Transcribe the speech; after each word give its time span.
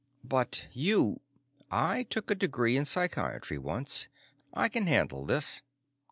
"But 0.23 0.65
you" 0.73 1.19
"I 1.93 2.01
took 2.09 2.31
a 2.31 2.33
degree 2.33 2.75
in 2.75 2.85
psychiatry 2.85 3.59
once. 3.59 4.07
I 4.51 4.67
can 4.67 4.87
handle 4.87 5.27
this." 5.27 5.61